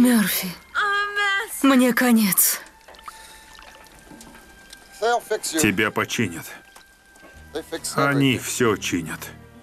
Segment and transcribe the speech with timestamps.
[0.00, 0.48] Мерфи,
[1.62, 2.62] мне конец.
[5.60, 6.46] Тебя починят.
[7.96, 9.20] Они все чинят.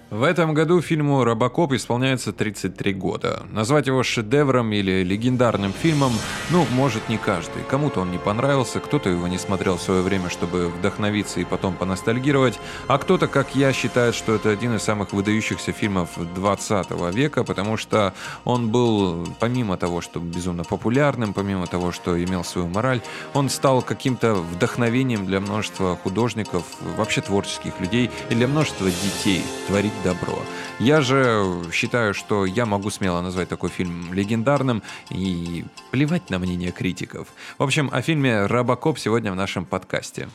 [0.10, 3.46] В этом году фильму «Робокоп» исполняется 33 года.
[3.52, 6.14] Назвать его шедевром или легендарным фильмом,
[6.50, 7.62] ну, может не каждый.
[7.64, 11.76] Кому-то он не понравился, кто-то его не смотрел в свое время, чтобы вдохновиться и потом
[11.76, 12.58] поностальгировать,
[12.88, 17.76] а кто-то, как я, считает, что это один из самых выдающихся фильмов 20 века, потому
[17.76, 18.14] что
[18.46, 23.02] он был, помимо того, что безумно популярным, помимо того, что имел свою мораль,
[23.34, 26.64] он стал каким-то вдохновением для множества художников,
[26.96, 30.40] вообще творческих людей и для множества детей творить добро.
[30.80, 36.72] Я же считаю, что я могу смело назвать такой фильм легендарным и плевать на мнение
[36.72, 37.28] критиков.
[37.58, 40.30] В общем, о фильме «Робокоп» сегодня в нашем подкасте.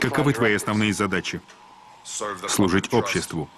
[0.00, 1.40] Каковы твои основные задачи?
[2.48, 3.48] Служить обществу,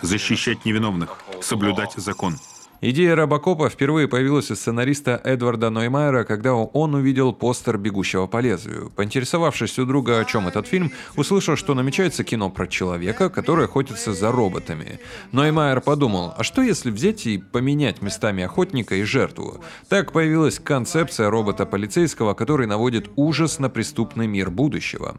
[0.00, 2.38] защищать невиновных, соблюдать закон–
[2.84, 8.90] Идея Робокопа впервые появилась у сценариста Эдварда Ноймайера, когда он увидел постер «Бегущего по лезвию».
[8.96, 14.12] Поинтересовавшись у друга, о чем этот фильм, услышал, что намечается кино про человека, который охотится
[14.12, 14.98] за роботами.
[15.30, 19.62] Ноймайер подумал, а что если взять и поменять местами охотника и жертву?
[19.88, 25.18] Так появилась концепция робота-полицейского, который наводит ужас на преступный мир будущего.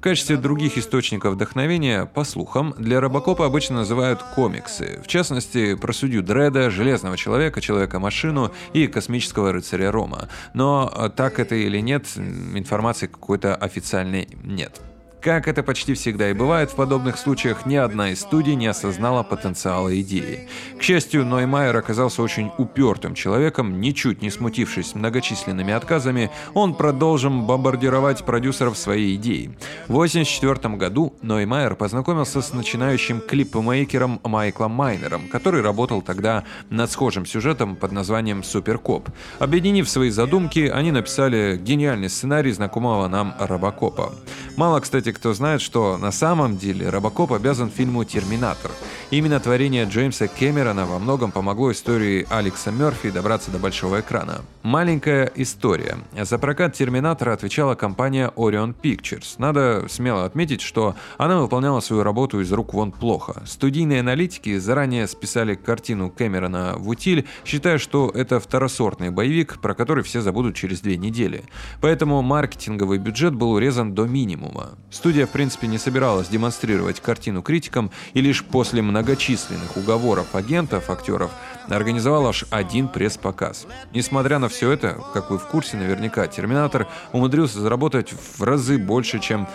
[0.00, 4.98] В качестве других источников вдохновения, по слухам, для Робокопа обычно называют комиксы.
[5.04, 10.30] В частности, про судью Дреда, Железного Человека, Человека-машину и Космического рыцаря Рома.
[10.54, 14.80] Но э, так это или нет, информации какой-то официальной нет.
[15.20, 19.22] Как это почти всегда и бывает в подобных случаях, ни одна из студий не осознала
[19.22, 20.48] потенциала идеи.
[20.78, 28.24] К счастью, Ноймайер оказался очень упертым человеком, ничуть не смутившись многочисленными отказами, он продолжил бомбардировать
[28.24, 29.48] продюсеров своей идеей.
[29.88, 37.26] В 1984 году Ноймайер познакомился с начинающим клипмейкером Майклом Майнером, который работал тогда над схожим
[37.26, 39.10] сюжетом под названием «Суперкоп».
[39.38, 44.14] Объединив свои задумки, они написали гениальный сценарий знакомого нам Робокопа.
[44.56, 48.70] Мало, кстати, кстати, кто знает, что на самом деле Робокоп обязан фильму «Терминатор».
[49.10, 54.40] Именно творение Джеймса Кэмерона во многом помогло истории Алекса Мерфи добраться до большого экрана.
[54.62, 55.98] Маленькая история.
[56.20, 59.34] За прокат «Терминатора» отвечала компания Orion Pictures.
[59.38, 63.42] Надо смело отметить, что она выполняла свою работу из рук вон плохо.
[63.46, 70.04] Студийные аналитики заранее списали картину Кэмерона в утиль, считая, что это второсортный боевик, про который
[70.04, 71.44] все забудут через две недели.
[71.80, 74.70] Поэтому маркетинговый бюджет был урезан до минимума.
[75.00, 81.30] Студия, в принципе, не собиралась демонстрировать картину критикам, и лишь после многочисленных уговоров агентов, актеров,
[81.70, 83.66] организовал аж один пресс-показ.
[83.94, 89.20] Несмотря на все это, как вы в курсе наверняка, «Терминатор» умудрился заработать в разы больше,
[89.20, 89.48] чем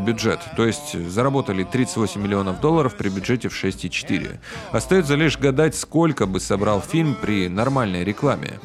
[0.00, 0.40] бюджет.
[0.56, 4.40] То есть заработали 38 миллионов долларов при бюджете в 6,4.
[4.72, 8.58] Остается лишь гадать, сколько бы собрал фильм при нормальной рекламе.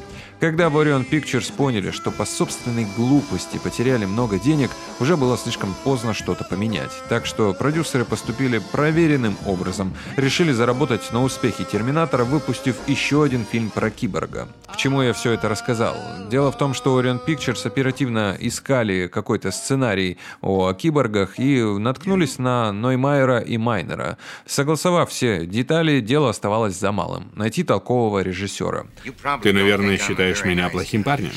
[0.43, 6.13] Когда Orion Pictures поняли, что по собственной глупости потеряли много денег, уже было слишком поздно
[6.13, 6.91] что-то поменять.
[7.07, 9.93] Так что продюсеры поступили проверенным образом.
[10.17, 14.49] Решили заработать на успехе Терминатора, выпустив еще один фильм про киборга.
[14.67, 15.95] К чему я все это рассказал?
[16.29, 22.73] Дело в том, что Orion Pictures оперативно искали какой-то сценарий о киборгах и наткнулись на
[22.73, 24.17] Ноймайера и Майнера.
[24.45, 28.87] Согласовав все детали, дело оставалось за малым– найти толкового режиссера.
[29.41, 31.31] Ты, наверное, считаешь считаешь меня плохим парнем.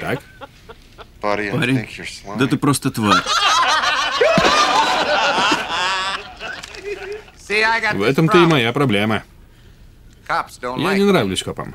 [0.00, 0.20] Так?
[1.20, 1.88] Парень?
[2.36, 3.22] Да ты просто тварь.
[7.94, 9.24] В этом-то и моя проблема.
[10.28, 11.74] Я не нравлюсь копам.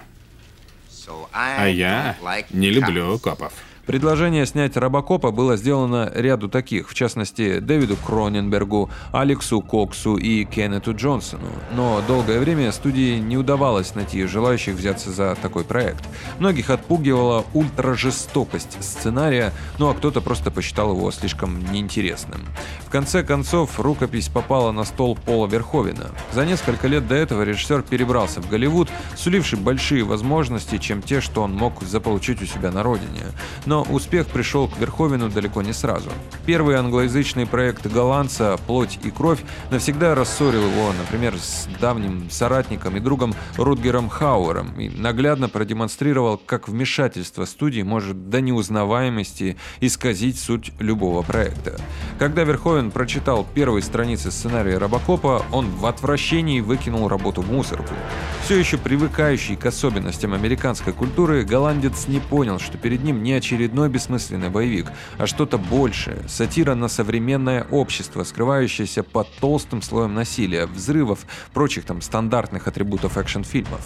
[1.31, 2.15] А я
[2.51, 3.53] не люблю копов.
[3.85, 10.95] Предложение снять Робокопа было сделано ряду таких, в частности, Дэвиду Кроненбергу, Алексу Коксу и Кеннету
[10.95, 11.49] Джонсону.
[11.75, 16.01] Но долгое время студии не удавалось найти желающих взяться за такой проект.
[16.39, 22.39] Многих отпугивала ультражестокость сценария, ну а кто-то просто посчитал его слишком неинтересным.
[22.87, 26.05] В конце концов, рукопись попала на стол Пола Верховена.
[26.31, 31.41] За несколько лет до этого режиссер перебрался в Голливуд, суливший большие возможности, чем те, что
[31.41, 33.23] он мог заполучить у себя на родине.
[33.65, 36.11] Но но успех пришел к Верховину далеко не сразу.
[36.45, 39.39] Первый англоязычный проект голландца «Плоть и кровь»
[39.71, 46.67] навсегда рассорил его, например, с давним соратником и другом Рутгером Хауэром и наглядно продемонстрировал, как
[46.67, 51.79] вмешательство студии может до неузнаваемости исказить суть любого проекта.
[52.19, 57.95] Когда Верховен прочитал первые страницы сценария Робокопа, он в отвращении выкинул работу в мусорку.
[58.45, 63.62] Все еще привыкающий к особенностям американской культуры, голландец не понял, что перед ним не очередной
[63.63, 70.65] очередной бессмысленный боевик, а что-то большее, сатира на современное общество, скрывающееся под толстым слоем насилия,
[70.65, 71.19] взрывов,
[71.53, 73.81] прочих там стандартных атрибутов экшн-фильмов.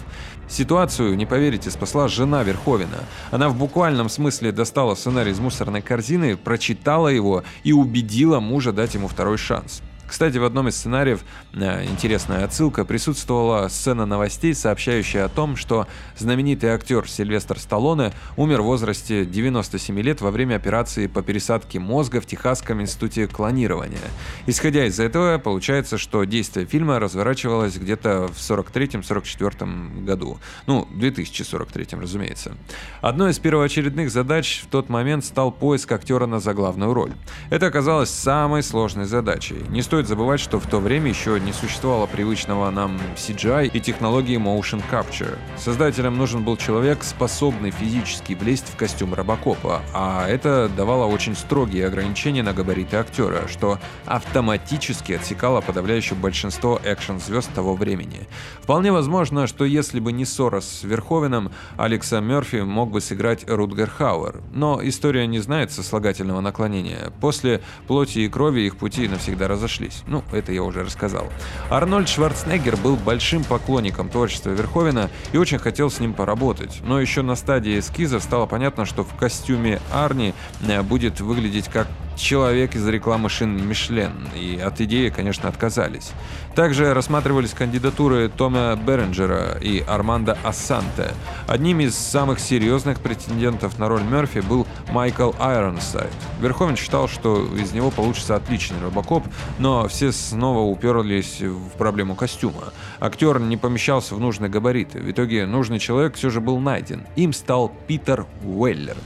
[0.50, 3.04] Ситуацию, не поверите, спасла жена Верховина.
[3.30, 8.96] Она в буквальном смысле достала сценарий из мусорной корзины, прочитала его и убедила мужа дать
[8.96, 9.84] ему второй шанс.
[10.08, 11.24] Кстати, в одном из сценариев,
[11.54, 15.88] э, интересная отсылка, присутствовала сцена новостей, сообщающая о том, что
[16.18, 22.22] знаменитый актер Сильвестр Сталлоне умер в возрасте 97 лет во время операции по пересадке мозга
[22.22, 24.00] в Техасском институте клонирования.
[24.46, 30.38] Исходя из этого, получается, что действие фильма разворачивалось где-то в 43-44 году.
[30.68, 32.54] Ну, 2043, разумеется.
[33.02, 37.12] Одной из первоочередных задач в тот момент стал поиск актера на заглавную роль.
[37.50, 39.64] Это оказалось самой сложной задачей.
[39.70, 43.80] Не стоит стоит забывать, что в то время еще не существовало привычного нам CGI и
[43.80, 45.36] технологии Motion Capture.
[45.58, 51.88] Создателям нужен был человек, способный физически влезть в костюм Робокопа, а это давало очень строгие
[51.88, 58.28] ограничения на габариты актера, что автоматически отсекало подавляющее большинство экшн-звезд того времени.
[58.62, 63.90] Вполне возможно, что если бы не ссора с Верховеном, Алекса Мерфи мог бы сыграть Рутгер
[63.90, 64.42] Хауэр.
[64.54, 67.12] Но история не знает сослагательного наклонения.
[67.20, 70.04] После «Плоти и крови» их пути навсегда разошлись разошлись.
[70.08, 71.28] Ну, это я уже рассказал.
[71.70, 76.80] Арнольд Шварценеггер был большим поклонником творчества Верховена и очень хотел с ним поработать.
[76.84, 80.34] Но еще на стадии эскизов стало понятно, что в костюме Арни
[80.68, 81.88] э, будет выглядеть как
[82.18, 86.12] человек из рекламы шин Мишлен, и от идеи, конечно, отказались.
[86.56, 91.14] Также рассматривались кандидатуры Тома Беренджера и Армандо Ассанте.
[91.48, 96.12] Одним из самых серьезных претендентов на роль Мерфи был Майкл Айронсайд.
[96.42, 99.24] Верховен считал, что из него получится отличный робокоп,
[99.60, 102.74] но все снова уперлись в проблему костюма.
[103.00, 105.00] Актер не помещался в нужные габариты.
[105.00, 107.06] В итоге нужный человек все же был найден.
[107.16, 108.98] Им стал Питер Уэллер.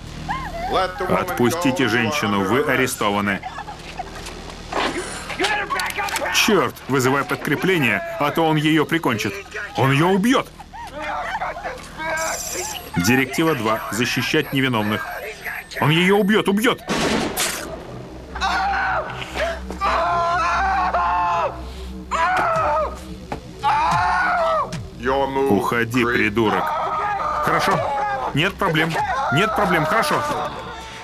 [0.73, 3.41] Отпустите женщину, вы арестованы.
[6.33, 9.33] Черт, вызывай подкрепление, а то он ее прикончит.
[9.77, 10.47] Он ее убьет.
[12.97, 13.81] Директива 2.
[13.91, 15.05] Защищать невиновных.
[15.79, 16.81] Он ее убьет, убьет!
[25.49, 26.63] Уходи, придурок.
[27.43, 27.79] Хорошо.
[28.33, 28.91] Нет проблем.
[29.33, 30.21] Нет проблем, хорошо.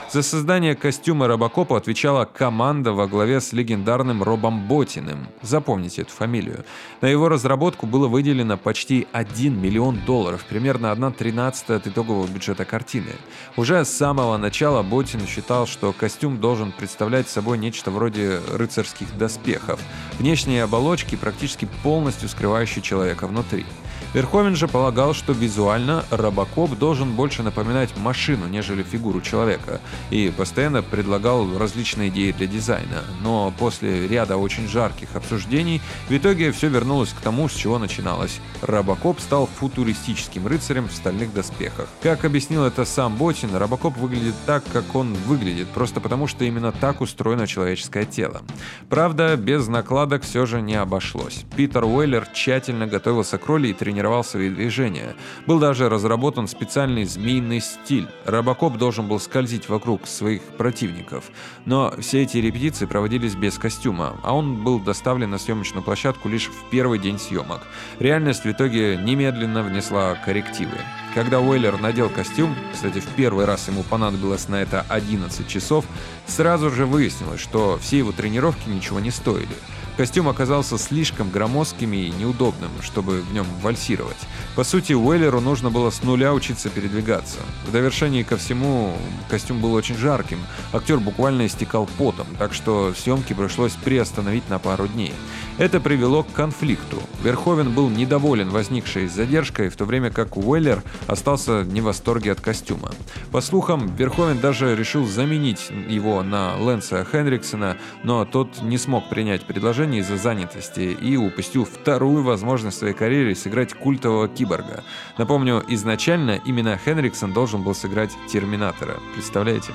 [0.10, 5.28] За создание костюма Робокопа отвечала команда во главе с легендарным Робом Ботиным.
[5.42, 6.64] Запомните эту фамилию.
[7.02, 12.64] На его разработку было выделено почти 1 миллион долларов, примерно 1 тринадцатая от итогового бюджета
[12.64, 13.12] картины.
[13.58, 19.82] Уже с самого начала Ботин считал, что костюм должен представлять собой нечто вроде рыцарских доспехов,
[20.20, 23.66] внешние оболочки, практически полностью скрывающие человека внутри.
[24.14, 30.82] Верховен же полагал, что визуально Робокоп должен больше напоминать машину, нежели фигуру человека, и постоянно
[30.82, 33.04] предлагал различные идеи для дизайна.
[33.22, 38.40] Но после ряда очень жарких обсуждений в итоге все вернулось к тому, с чего начиналось.
[38.62, 41.88] Робокоп стал футуристическим рыцарем в стальных доспехах.
[42.02, 46.72] Как объяснил это сам Ботин, Робокоп выглядит так, как он выглядит, просто потому что именно
[46.72, 48.42] так устроено человеческое тело.
[48.90, 51.44] Правда, без накладок все же не обошлось.
[51.56, 55.16] Питер Уэллер тщательно готовился к роли и тренировался тренировал свои движения.
[55.48, 58.08] Был даже разработан специальный змеиный стиль.
[58.26, 61.32] Робокоп должен был скользить вокруг своих противников.
[61.66, 66.50] Но все эти репетиции проводились без костюма, а он был доставлен на съемочную площадку лишь
[66.50, 67.62] в первый день съемок.
[67.98, 70.78] Реальность в итоге немедленно внесла коррективы.
[71.14, 75.86] Когда Уэйлер надел костюм, кстати, в первый раз ему понадобилось на это 11 часов,
[76.28, 79.56] сразу же выяснилось, что все его тренировки ничего не стоили.
[79.98, 84.18] Костюм оказался слишком громоздким и неудобным, чтобы в нем вальсировать.
[84.56, 87.40] По сути, Уэллеру нужно было с нуля учиться передвигаться.
[87.66, 88.96] В довершении ко всему,
[89.28, 90.38] костюм был очень жарким.
[90.72, 95.14] Актер буквально истекал потом, так что съемки пришлось приостановить на пару дней.
[95.58, 97.02] Это привело к конфликту.
[97.24, 102.42] Верховен был недоволен возникшей задержкой, в то время как Уэллер остался не в восторге от
[102.42, 102.92] костюма.
[103.32, 109.46] По слухам, Верховен даже решил заменить его на Лэнса Хенриксона, но тот не смог принять
[109.46, 114.84] предложение из-за занятости и упустил вторую возможность в своей карьере сыграть культового киборга.
[115.18, 119.00] Напомню, изначально именно Хенриксон должен был сыграть Терминатора.
[119.16, 119.72] Представляете?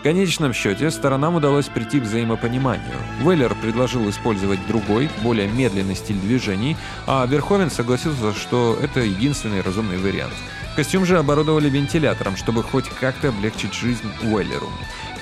[0.00, 2.96] В конечном счете, сторонам удалось прийти к взаимопониманию.
[3.22, 9.98] Уэллер предложил использовать другой, более медленный стиль движений, а Верховен согласился, что это единственный разумный
[9.98, 10.34] вариант.
[10.76, 14.70] Костюм же оборудовали вентилятором, чтобы хоть как-то облегчить жизнь Уэллеру.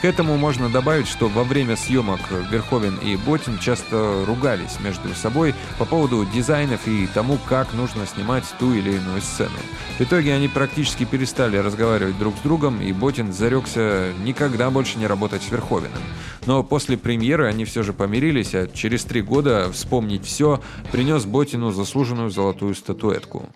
[0.04, 2.20] К этому можно добавить, что во время съемок
[2.50, 8.44] Верховен и Ботин часто ругались между собой по поводу дизайнов и тому, как нужно снимать
[8.58, 9.56] ту или иную сцену.
[9.98, 15.06] В итоге они практически перестали разговаривать друг с другом, и Ботин зарекся никогда больше не
[15.06, 16.02] работать с Верховеном.
[16.44, 20.60] Но после премьеры они все же помирились, а через три года «Вспомнить все»
[20.92, 23.48] принес Ботину заслуженную золотую статуэтку.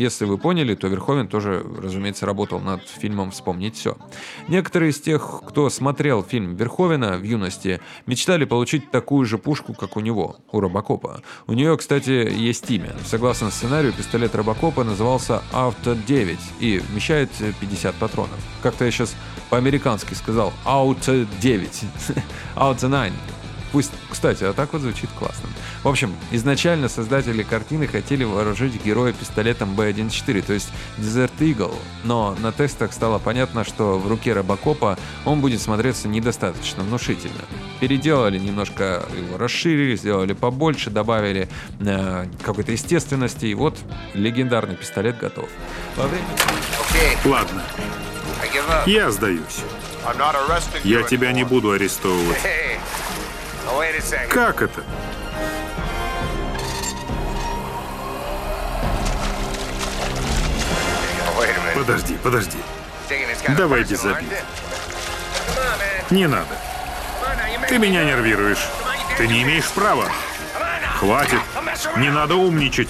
[0.00, 3.98] Если вы поняли, то Верховен тоже, разумеется, работал над фильмом «Вспомнить все».
[4.48, 9.98] Некоторые из тех, кто смотрел фильм Верховена в юности, мечтали получить такую же пушку, как
[9.98, 11.20] у него, у Робокопа.
[11.46, 12.96] У нее, кстати, есть имя.
[13.04, 17.28] Согласно сценарию, пистолет Робокопа назывался Auto 9 и вмещает
[17.60, 18.38] 50 патронов.
[18.62, 19.14] Как-то я сейчас
[19.50, 21.84] по-американски сказал Auto 9.
[23.70, 23.72] Auto 9.
[23.72, 25.48] Пусть, кстати, а так вот звучит классно.
[25.82, 31.74] В общем, изначально создатели картины хотели вооружить героя пистолетом B-14, то есть Desert Eagle,
[32.04, 37.42] но на тестах стало понятно, что в руке Робокопа он будет смотреться недостаточно внушительно.
[37.80, 41.48] Переделали немножко его, расширили, сделали побольше, добавили
[41.80, 43.78] э, какой-то естественности, и вот
[44.14, 45.48] легендарный пистолет готов.
[45.96, 46.24] Во время...
[47.24, 47.62] Ладно,
[48.86, 49.60] я сдаюсь.
[50.84, 52.38] Я тебя не буду арестовывать.
[54.30, 54.82] Как это?
[61.74, 62.58] Подожди, подожди.
[63.56, 64.28] Давай без обид.
[66.10, 66.56] Не надо.
[67.68, 68.68] Ты меня нервируешь.
[69.16, 70.08] Ты не имеешь права.
[70.98, 71.40] Хватит.
[71.96, 72.88] Не надо умничать.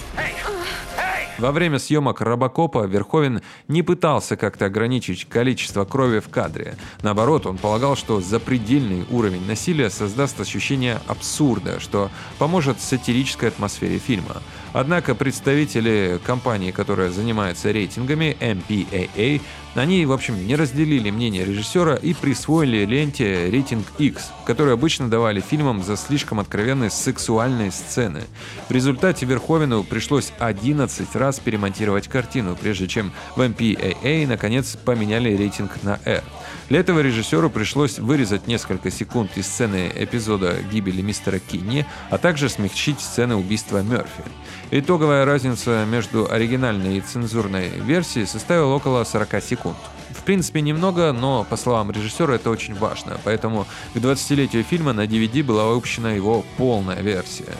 [1.40, 6.76] Во время съемок «Робокопа» Верховен не пытался как-то ограничить количество крови в кадре.
[7.02, 14.42] Наоборот, он полагал, что запредельный уровень насилия создаст ощущение абсурда, что поможет сатирической атмосфере фильма.
[14.72, 19.40] Однако представители компании, которая занимается рейтингами, MPAA,
[19.74, 25.40] они, в общем, не разделили мнение режиссера и присвоили ленте рейтинг X, который обычно давали
[25.40, 28.22] фильмам за слишком откровенные сексуальные сцены.
[28.68, 35.82] В результате Верховену пришлось 11 раз перемонтировать картину, прежде чем в MPAA наконец поменяли рейтинг
[35.82, 36.24] на R.
[36.70, 42.48] Для этого режиссеру пришлось вырезать несколько секунд из сцены эпизода гибели мистера Кинни, а также
[42.48, 44.22] смягчить сцены убийства Мерфи.
[44.70, 49.76] Итоговая разница между оригинальной и цензурной версией составила около 40 секунд.
[50.10, 55.06] В принципе, немного, но, по словам режиссера, это очень важно, поэтому к 20-летию фильма на
[55.06, 57.56] DVD была выпущена его полная версия.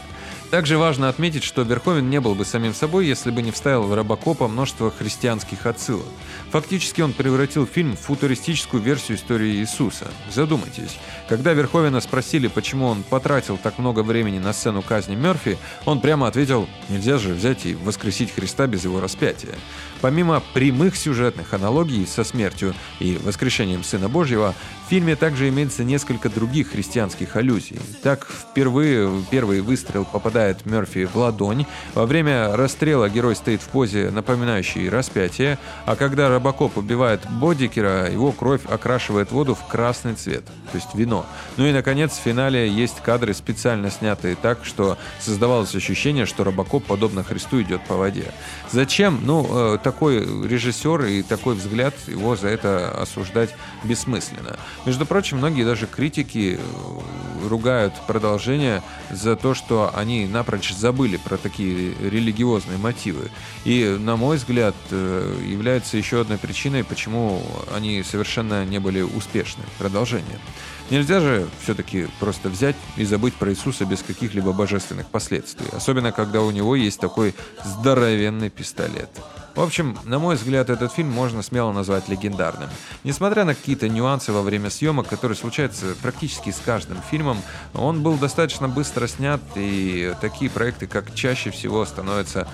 [0.51, 3.93] Также важно отметить, что Верховен не был бы самим собой, если бы не вставил в
[3.93, 6.05] Робокопа множество христианских отсылок.
[6.51, 10.11] Фактически он превратил фильм в футуристическую версию истории Иисуса.
[10.29, 16.01] Задумайтесь, когда Верховена спросили, почему он потратил так много времени на сцену казни Мерфи, он
[16.01, 19.55] прямо ответил, нельзя же взять и воскресить Христа без его распятия.
[20.01, 24.53] Помимо прямых сюжетных аналогий со смертью и воскрешением Сына Божьего,
[24.85, 27.79] в фильме также имеется несколько других христианских аллюзий.
[28.03, 34.09] Так, впервые первый выстрел попадает Мерфи в ладонь, во время расстрела герой стоит в позе,
[34.11, 40.77] напоминающей распятие, а когда Робокоп убивает Бодикера, его кровь окрашивает воду в красный цвет, то
[40.77, 41.25] есть вино.
[41.57, 46.85] Ну и, наконец, в финале есть кадры, специально снятые так, что создавалось ощущение, что Робокоп,
[46.85, 48.31] подобно Христу, идет по воде.
[48.71, 49.19] Зачем?
[49.23, 54.57] Ну, э, такой режиссер и такой взгляд, его за это осуждать бессмысленно.
[54.85, 61.37] Между прочим, многие даже критики э, ругают продолжение за то, что они напрочь забыли про
[61.37, 63.29] такие религиозные мотивы.
[63.65, 67.43] И, на мой взгляд, э, является еще одной причиной, почему
[67.75, 69.63] они совершенно не были успешны.
[69.77, 70.39] Продолжение.
[70.89, 75.67] Нельзя же все-таки просто взять и забыть про Иисуса без каких-либо божественных последствий.
[75.71, 79.09] Особенно, когда у него есть такой здоровенный пистолет.
[79.53, 82.69] В общем, на мой взгляд, этот фильм можно смело назвать легендарным.
[83.03, 87.37] Несмотря на какие-то нюансы во время съемок, которые случаются практически с каждым фильмом,
[87.73, 92.47] он был достаточно быстро снят, и такие проекты, как чаще всего, становятся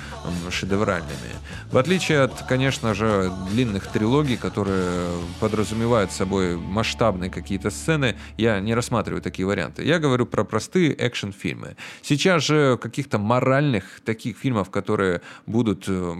[0.49, 1.13] шедевральными.
[1.71, 5.07] В отличие от, конечно же, длинных трилогий, которые
[5.39, 9.83] подразумевают собой масштабные какие-то сцены, я не рассматриваю такие варианты.
[9.83, 11.75] Я говорю про простые экшн-фильмы.
[12.01, 16.15] Сейчас же каких-то моральных таких фильмов, которые будут э,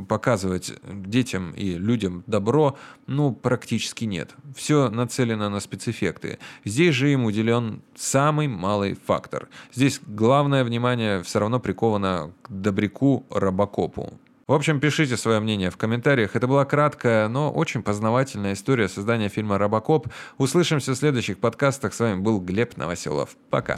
[0.68, 4.36] показывать детям и людям добро, ну, практически нет.
[4.56, 6.40] Все нацелено на спецэффекты.
[6.66, 9.48] Здесь же им уделен самый малый фактор.
[9.74, 14.14] Здесь главное внимание все равно приковано к добряку Робокопу.
[14.48, 16.36] В общем, пишите свое мнение в комментариях.
[16.36, 20.08] Это была краткая, но очень познавательная история создания фильма «Робокоп».
[20.38, 21.94] Услышимся в следующих подкастах.
[21.94, 23.36] С вами был Глеб Новоселов.
[23.50, 23.78] Пока.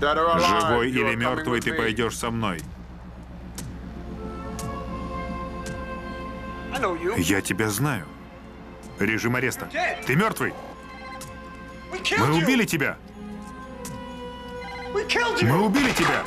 [0.00, 2.60] Живой или мертвый, ты пойдешь со мной.
[7.18, 8.06] Я тебя знаю.
[8.98, 9.68] Режим ареста.
[10.06, 10.52] Ты мертвый.
[12.18, 12.96] Мы убили тебя.
[14.92, 16.24] Мы убили тебя.